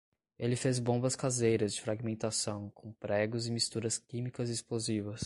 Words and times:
Ele 0.39 0.55
fez 0.55 0.79
bombas 0.79 1.15
caseiras 1.15 1.75
de 1.75 1.81
fragmentação, 1.81 2.71
com 2.71 2.91
pregos 2.91 3.45
e 3.45 3.51
misturas 3.51 3.99
químicas 3.99 4.49
explosivas 4.49 5.19